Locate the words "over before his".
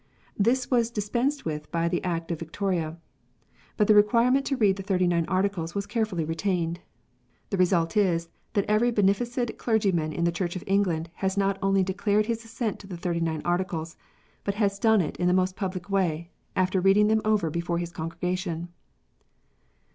17.23-17.91